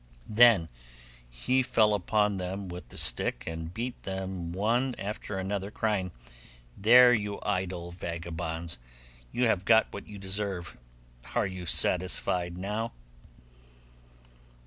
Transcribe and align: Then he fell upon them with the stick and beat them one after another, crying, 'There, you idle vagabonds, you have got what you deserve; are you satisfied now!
Then 0.33 0.67
he 1.29 1.61
fell 1.61 1.93
upon 1.93 2.37
them 2.37 2.69
with 2.69 2.89
the 2.89 2.97
stick 2.97 3.43
and 3.45 3.71
beat 3.71 4.01
them 4.01 4.51
one 4.51 4.95
after 4.95 5.37
another, 5.37 5.69
crying, 5.69 6.09
'There, 6.75 7.13
you 7.13 7.39
idle 7.43 7.91
vagabonds, 7.91 8.79
you 9.31 9.43
have 9.43 9.63
got 9.63 9.93
what 9.93 10.07
you 10.07 10.17
deserve; 10.17 10.75
are 11.35 11.45
you 11.45 11.67
satisfied 11.67 12.57
now! 12.57 12.93